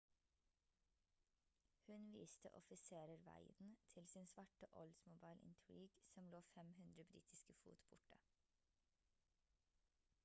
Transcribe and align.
hun 1.85 2.07
viste 2.13 2.51
offiserer 2.59 3.19
veien 3.27 3.75
til 3.93 4.09
sin 4.13 4.25
svarte 4.33 4.71
oldsmobile 4.83 5.45
intrigue 5.51 5.91
som 6.15 6.33
lå 6.35 6.41
500 6.57 7.07
britiske 7.13 7.59
fot 7.63 7.89
borte 7.95 8.21